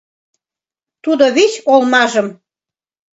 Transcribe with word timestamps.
Тудо 1.03 1.25
вич 1.35 1.53
олмажым 1.73 2.27